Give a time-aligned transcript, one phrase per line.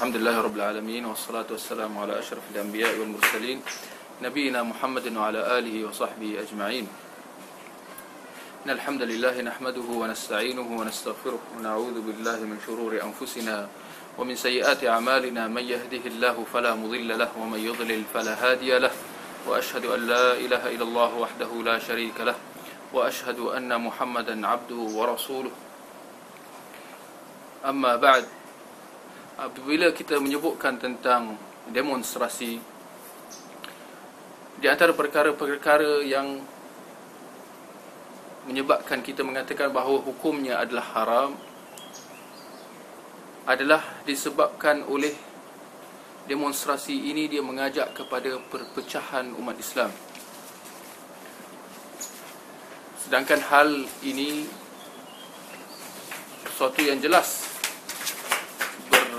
[0.00, 3.62] الحمد لله رب العالمين والصلاة والسلام على أشرف الأنبياء والمرسلين
[4.22, 6.88] نبينا محمد وعلى آله وصحبه أجمعين
[8.64, 13.68] إن الحمد لله نحمده ونستعينه ونستغفره ونعوذ بالله من شرور أنفسنا
[14.18, 18.90] ومن سيئات أعمالنا من يهده الله فلا مضل له ومن يضلل فلا هادي له
[19.46, 22.34] وأشهد أن لا إله إلا الله وحده لا شريك له
[22.92, 25.52] وأشهد أن محمدا عبده ورسوله
[27.68, 28.39] أما بعد
[29.40, 31.40] apabila kita menyebutkan tentang
[31.72, 32.60] demonstrasi
[34.60, 36.44] di antara perkara-perkara yang
[38.44, 41.30] menyebabkan kita mengatakan bahawa hukumnya adalah haram
[43.48, 45.16] adalah disebabkan oleh
[46.28, 49.88] demonstrasi ini dia mengajak kepada perpecahan umat Islam.
[53.00, 53.68] Sedangkan hal
[54.04, 54.44] ini
[56.44, 57.39] sesuatu yang jelas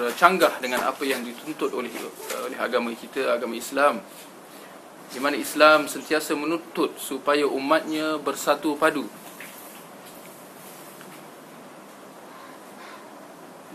[0.00, 1.92] bercanggah dengan apa yang dituntut oleh
[2.48, 4.00] oleh agama kita, agama Islam.
[5.10, 9.04] Di mana Islam sentiasa menuntut supaya umatnya bersatu padu.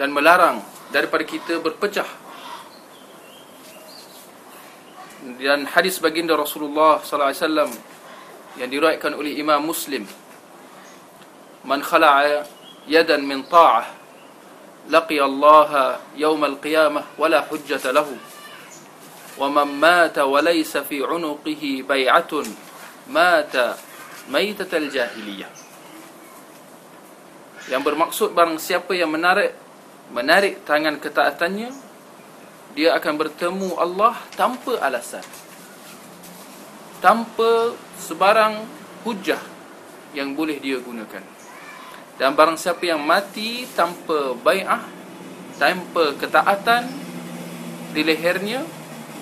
[0.00, 2.08] Dan melarang daripada kita berpecah.
[5.36, 7.70] Dan hadis baginda Rasulullah sallallahu alaihi wasallam
[8.60, 10.06] yang diriwayatkan oleh Imam Muslim.
[11.64, 12.46] Man khala'a
[12.86, 14.03] yadan min ta'ah
[14.89, 15.71] لقي الله
[16.17, 18.09] يوم القيامة ولا حجة له
[19.37, 22.33] ومن مات وليس في عنقه بيعة
[23.07, 23.55] مات
[24.29, 25.49] ميتة الجاهلية
[27.69, 29.53] yang bermaksud barang siapa yang menarik
[30.09, 31.69] menarik tangan ketaatannya
[32.73, 35.21] dia akan bertemu Allah tanpa alasan
[36.97, 38.65] tanpa sebarang
[39.05, 39.37] hujah
[40.17, 41.32] yang boleh dia gunakan
[42.20, 44.82] dan barang siapa yang mati tanpa bai'ah
[45.58, 46.86] tanpa ketaatan
[47.94, 48.62] di lehernya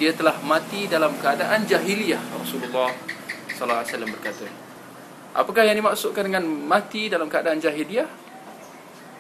[0.01, 2.93] dia telah mati dalam keadaan jahiliyah Rasulullah
[3.63, 4.49] wasallam berkata.
[5.33, 8.09] Apakah yang dimaksudkan dengan mati dalam keadaan jahiliyah?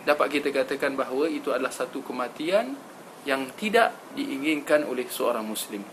[0.03, 2.75] Dapat kita katakan bahawa itu adalah satu kematian
[3.23, 5.87] yang tidak diinginkan oleh seorang muslim.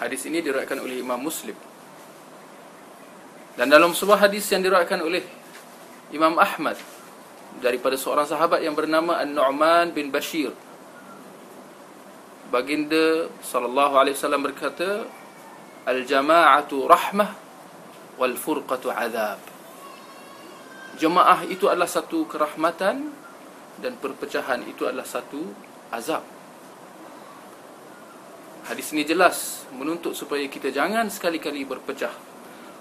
[0.00, 1.54] Hadis ini diriwayatkan oleh Imam Muslim.
[3.54, 5.22] Dan dalam sebuah hadis yang diriwayatkan oleh
[6.12, 6.76] Imam Ahmad
[7.60, 10.52] daripada seorang sahabat yang bernama An-Nu'man bin Bashir.
[12.52, 15.08] Baginda sallallahu alaihi wasallam berkata,
[15.88, 17.32] "Al-jama'atu rahmah
[18.20, 19.40] wal furqatu 'adzab."
[21.00, 23.08] Jemaah itu adalah satu kerahmatan
[23.80, 25.40] dan perpecahan itu adalah satu
[25.88, 26.20] azab.
[28.68, 32.12] Hadis ini jelas menuntut supaya kita jangan sekali-kali berpecah.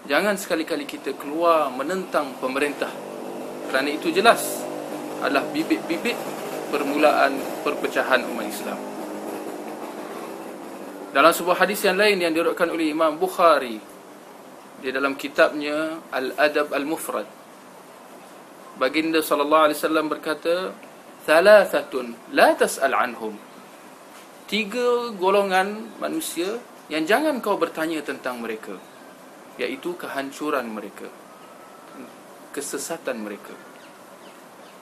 [0.04, 3.11] Jangan sekali-kali kita keluar menentang pemerintah
[3.72, 4.68] kerana itu jelas
[5.24, 6.20] adalah bibit-bibit
[6.68, 8.80] permulaan perpecahan umat Islam.
[11.16, 13.80] Dalam sebuah hadis yang lain yang diriwayatkan oleh Imam Bukhari
[14.84, 17.28] di dalam kitabnya Al-Adab Al-Mufrad
[18.76, 20.76] Baginda sallallahu alaihi wasallam berkata,
[21.24, 23.40] "Thalathatun la tas'al anhum."
[24.52, 26.60] Tiga golongan manusia
[26.92, 28.76] yang jangan kau bertanya tentang mereka,
[29.56, 31.21] iaitu kehancuran mereka
[32.52, 33.56] kesesatan mereka.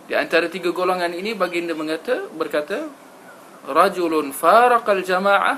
[0.10, 2.90] Di antara tiga golongan ini baginda mengata berkata
[3.70, 5.58] rajulun faraqal jama'ah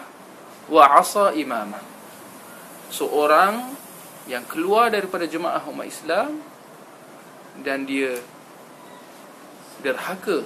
[0.67, 1.83] wa 'asa imamah.
[2.91, 3.71] Seorang
[4.27, 6.43] yang keluar daripada jemaah umat Islam
[7.63, 8.19] dan dia
[9.81, 10.43] derhaka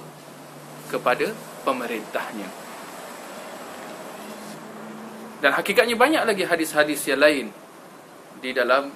[0.88, 1.34] kepada
[1.66, 2.48] pemerintahnya.
[5.42, 7.46] Dan hakikatnya banyak lagi hadis-hadis yang lain
[8.40, 8.88] di dalam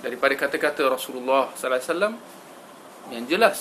[0.00, 2.14] daripada kata-kata Rasulullah sallallahu alaihi wasallam
[3.08, 3.58] yang jelas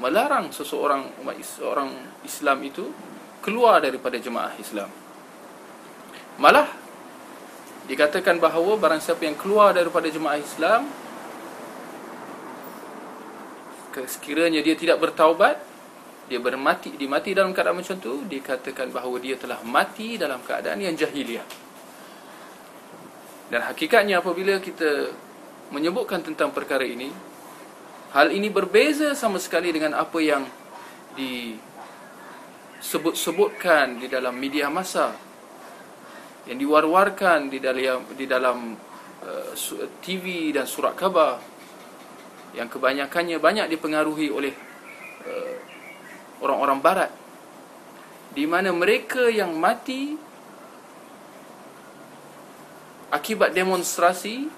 [0.00, 1.90] melarang seseorang umat seorang
[2.26, 2.84] Islam itu
[3.44, 4.90] keluar daripada jemaah Islam.
[6.40, 6.66] Malah
[7.84, 10.88] dikatakan bahawa barang siapa yang keluar daripada jemaah Islam
[13.94, 15.54] sekiranya dia tidak bertaubat
[16.24, 20.96] dia bermati dimati dalam keadaan macam tu dikatakan bahawa dia telah mati dalam keadaan yang
[20.96, 21.44] jahiliah.
[23.52, 25.12] Dan hakikatnya apabila kita
[25.72, 27.08] menyebutkan tentang perkara ini
[28.12, 30.44] hal ini berbeza sama sekali dengan apa yang
[31.14, 35.14] disebut-sebutkan di dalam media masa
[36.44, 38.76] yang diwar-warkan di dalam di dalam
[39.24, 39.56] uh,
[40.04, 41.40] TV dan surat khabar
[42.54, 44.52] yang kebanyakannya banyak dipengaruhi oleh
[45.24, 45.56] uh,
[46.44, 47.08] orang-orang barat
[48.34, 50.18] di mana mereka yang mati
[53.14, 54.50] akibat demonstrasi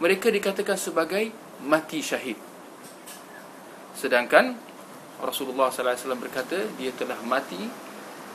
[0.00, 1.28] mereka dikatakan sebagai
[1.60, 2.40] mati syahid.
[3.92, 4.56] Sedangkan
[5.20, 7.60] Rasulullah sallallahu alaihi wasallam berkata dia telah mati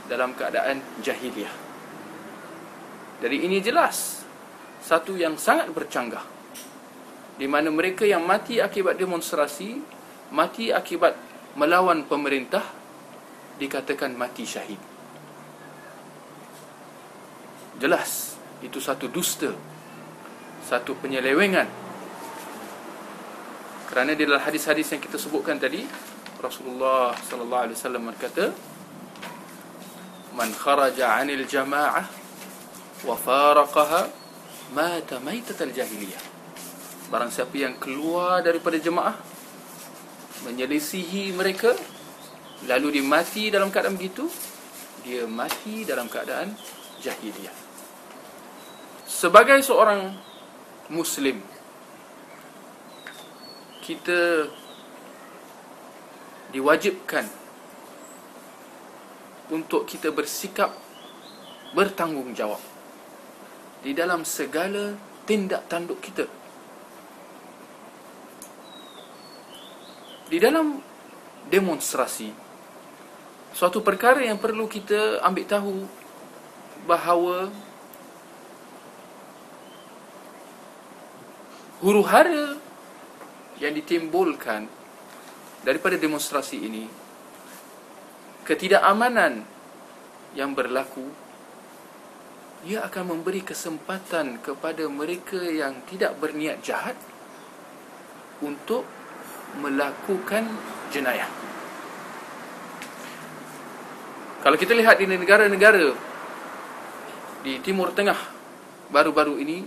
[0.05, 1.51] dalam keadaan jahiliah.
[3.17, 4.21] Dari ini jelas
[4.85, 6.21] satu yang sangat bercanggah
[7.41, 9.81] di mana mereka yang mati akibat demonstrasi,
[10.29, 11.17] mati akibat
[11.57, 12.63] melawan pemerintah
[13.57, 14.79] dikatakan mati syahid.
[17.81, 19.51] Jelas itu satu dusta,
[20.65, 21.69] satu penyelewengan.
[23.85, 25.85] Kerana di dalam hadis-hadis yang kita sebutkan tadi,
[26.41, 28.49] Rasulullah sallallahu alaihi wasallam berkata,
[30.33, 32.05] "Man kharaja 'anil jama'ah
[33.05, 34.09] wa faraqaha
[34.73, 36.19] mata maitatal jahiliyah."
[37.13, 39.13] Barang siapa yang keluar daripada jemaah
[40.49, 41.77] menyelisihi mereka
[42.65, 44.25] lalu dia mati dalam keadaan begitu,
[45.05, 46.57] dia mati dalam keadaan
[47.05, 47.53] jahiliyah.
[49.05, 50.17] Sebagai seorang
[50.89, 51.41] muslim
[53.85, 54.49] kita
[56.49, 57.25] diwajibkan
[59.53, 60.73] untuk kita bersikap
[61.77, 62.61] bertanggungjawab
[63.85, 64.97] di dalam segala
[65.29, 66.25] tindak tanduk kita.
[70.25, 70.81] Di dalam
[71.53, 72.33] demonstrasi,
[73.53, 75.75] suatu perkara yang perlu kita ambil tahu
[76.89, 77.53] bahawa
[81.83, 82.55] huru hara
[83.59, 84.67] yang ditimbulkan
[85.65, 86.85] daripada demonstrasi ini
[88.45, 89.43] ketidakamanan
[90.37, 91.09] yang berlaku
[92.65, 96.97] ia akan memberi kesempatan kepada mereka yang tidak berniat jahat
[98.41, 98.81] untuk
[99.61, 100.49] melakukan
[100.89, 101.29] jenayah.
[104.41, 105.93] Kalau kita lihat di negara-negara
[107.45, 108.17] di Timur Tengah
[108.89, 109.65] baru-baru ini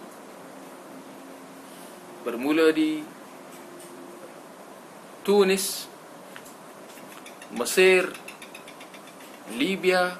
[2.28, 3.00] bermula di
[5.24, 5.88] Tunis,
[7.56, 8.12] Mesir,
[9.56, 10.12] Libya,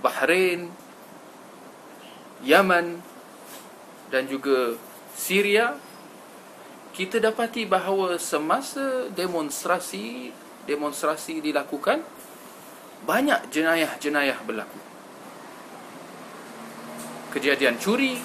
[0.00, 0.72] Bahrain,
[2.40, 3.04] Yaman
[4.08, 4.80] dan juga
[5.12, 5.76] Syria
[6.96, 10.32] kita dapati bahawa semasa demonstrasi
[10.64, 12.00] demonstrasi dilakukan
[13.04, 14.80] banyak jenayah-jenayah berlaku.
[17.36, 18.18] Kejadian curi,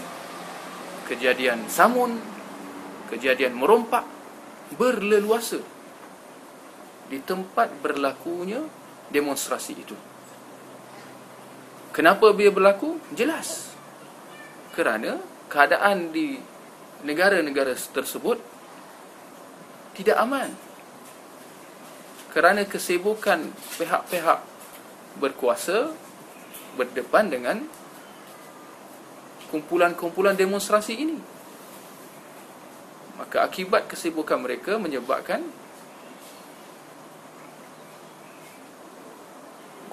[1.05, 2.32] kejadian samun,
[3.13, 4.01] kejadian merompak
[4.73, 5.61] berleluasa
[7.13, 8.65] di tempat berlakunya
[9.13, 9.93] demonstrasi itu.
[11.93, 12.97] Kenapa dia berlaku?
[13.13, 13.69] Jelas.
[14.73, 16.41] Kerana keadaan di
[17.05, 18.41] negara-negara tersebut
[19.93, 20.49] tidak aman.
[22.33, 23.45] Kerana kesibukan
[23.77, 24.41] pihak-pihak
[25.21, 25.93] berkuasa
[26.73, 27.61] berdepan dengan
[29.53, 31.32] kumpulan-kumpulan demonstrasi ini
[33.17, 35.45] maka akibat kesibukan mereka menyebabkan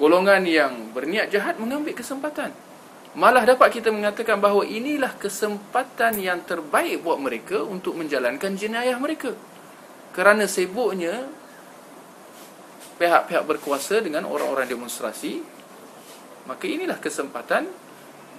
[0.00, 2.56] golongan yang berniat jahat mengambil kesempatan.
[3.12, 9.34] Malah dapat kita mengatakan bahawa inilah kesempatan yang terbaik buat mereka untuk menjalankan jenayah mereka.
[10.14, 11.28] Kerana sibuknya
[12.96, 15.40] pihak-pihak berkuasa dengan orang-orang demonstrasi
[16.44, 17.69] maka inilah kesempatan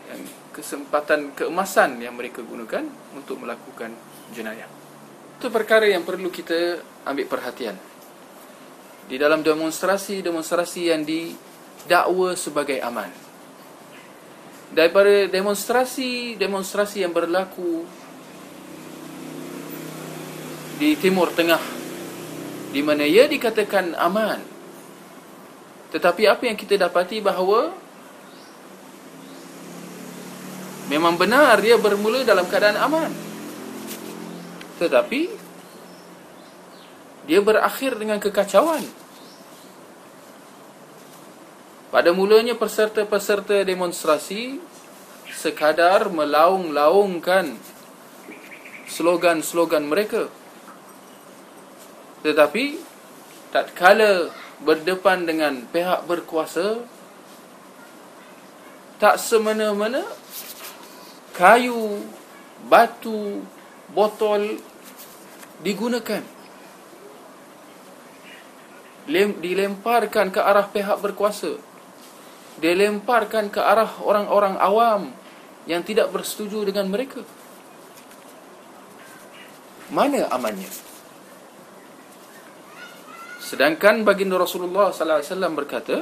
[0.09, 2.85] yang kesempatan keemasan yang mereka gunakan
[3.15, 3.93] untuk melakukan
[4.31, 4.67] jenayah.
[5.37, 7.75] Itu perkara yang perlu kita ambil perhatian.
[9.09, 13.11] Di dalam demonstrasi-demonstrasi yang didakwa sebagai aman.
[14.71, 17.83] Daripada demonstrasi-demonstrasi yang berlaku
[20.79, 21.81] di Timur Tengah
[22.71, 24.39] di mana ia dikatakan aman.
[25.91, 27.75] Tetapi apa yang kita dapati bahawa
[30.87, 33.30] memang benar dia bermula dalam keadaan aman.
[34.81, 35.21] Tetapi
[37.29, 38.81] dia berakhir dengan kekacauan.
[41.93, 44.57] Pada mulanya peserta-peserta demonstrasi
[45.29, 47.61] sekadar melaung-laungkan
[48.89, 50.31] slogan-slogan mereka.
[52.25, 52.81] Tetapi
[53.53, 54.33] tak kala
[54.63, 56.81] berdepan dengan pihak berkuasa
[59.01, 60.05] tak semena-mena
[61.33, 62.05] kayu,
[62.69, 63.41] batu,
[63.91, 64.61] botol
[65.61, 66.21] digunakan.
[69.09, 71.57] Dilemparkan ke arah pihak berkuasa.
[72.61, 75.09] Dilemparkan ke arah orang-orang awam
[75.65, 77.25] yang tidak bersetuju dengan mereka.
[79.89, 80.69] Mana amannya?
[83.41, 85.95] Sedangkan baginda Rasulullah sallallahu alaihi wasallam berkata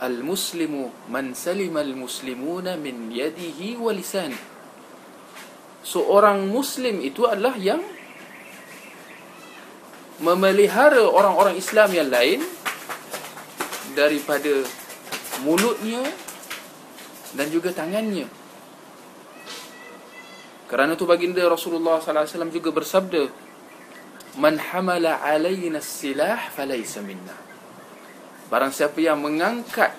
[0.00, 4.56] al-muslimu man salima al-muslimuna min yadihi wa lisanihi
[5.88, 7.80] seorang muslim itu adalah yang
[10.18, 12.42] memelihara orang-orang Islam yang lain
[13.94, 14.66] daripada
[15.46, 16.02] mulutnya
[17.34, 18.26] dan juga tangannya.
[20.68, 23.22] Kerana itu baginda Rasulullah sallallahu alaihi wasallam juga bersabda,
[24.36, 27.32] "Man hamala alaina silah falaysa minna."
[28.52, 29.94] Barang siapa yang mengangkat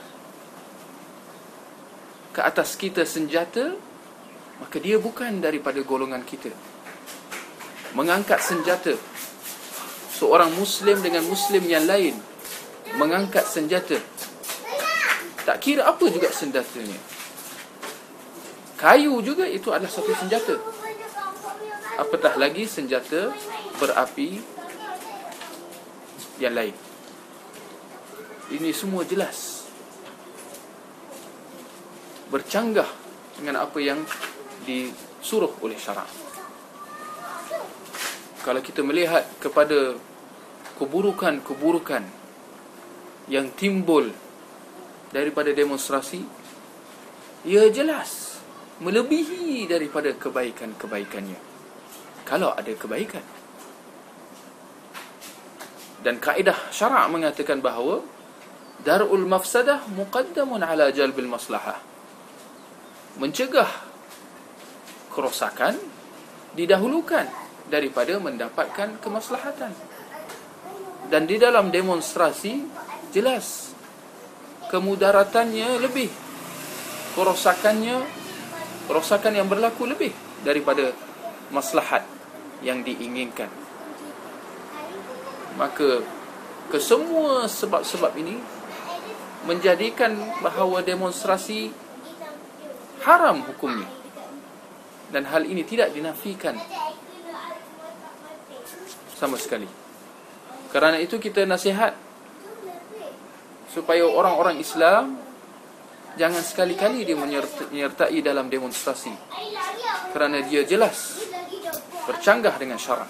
[2.35, 3.73] ke atas kita senjata,
[4.61, 6.53] maka dia bukan daripada golongan kita.
[7.97, 8.93] Mengangkat senjata
[10.19, 12.19] seorang muslim dengan muslim yang lain
[12.99, 13.95] mengangkat senjata.
[15.47, 16.99] Tak kira apa juga senjatanya.
[18.75, 20.59] Kayu juga itu adalah satu senjata.
[21.95, 23.31] Apatah lagi senjata
[23.79, 24.43] berapi
[26.43, 26.75] yang lain.
[28.51, 29.67] Ini semua jelas.
[32.27, 32.87] Bercanggah
[33.39, 34.03] dengan apa yang
[34.67, 36.28] disuruh oleh syarak
[38.49, 39.93] kalau kita melihat kepada
[40.81, 42.01] keburukan-keburukan
[43.29, 44.09] yang timbul
[45.13, 46.25] daripada demonstrasi
[47.45, 48.41] ia jelas
[48.81, 51.37] melebihi daripada kebaikan-kebaikannya.
[52.25, 53.21] Kalau ada kebaikan.
[56.01, 58.01] Dan kaedah syarak mengatakan bahawa
[58.81, 61.77] darul mafsadah muqaddamun ala jalbil maslahah.
[63.21, 63.69] Mencegah
[65.13, 65.77] kerosakan
[66.57, 67.38] didahulukan
[67.69, 69.71] daripada mendapatkan kemaslahatan.
[71.09, 72.65] Dan di dalam demonstrasi
[73.09, 73.73] jelas
[74.69, 76.09] kemudaratannya lebih
[77.17, 78.05] kerosakannya
[78.85, 80.13] kerosakan yang berlaku lebih
[80.45, 80.93] daripada
[81.49, 82.05] maslahat
[82.61, 83.49] yang diinginkan.
[85.57, 86.05] Maka
[86.69, 88.37] kesemua sebab-sebab ini
[89.49, 90.13] menjadikan
[90.45, 91.73] bahawa demonstrasi
[93.01, 93.89] haram hukumnya.
[95.09, 96.53] Dan hal ini tidak dinafikan
[99.19, 99.67] sama sekali
[100.71, 101.91] kerana itu kita nasihat
[103.69, 105.19] supaya orang-orang Islam
[106.17, 109.13] jangan sekali-kali dia menyertai dalam demonstrasi
[110.09, 111.21] kerana dia jelas
[112.09, 113.09] bercanggah dengan syarak.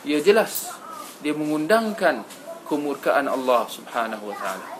[0.00, 0.72] Dia jelas
[1.20, 2.24] dia mengundangkan
[2.64, 4.79] kemurkaan Allah Subhanahu wa taala.